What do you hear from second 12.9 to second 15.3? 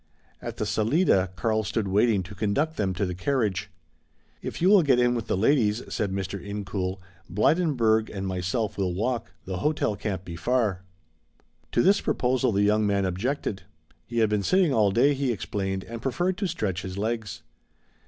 objected. He had been sitting all day,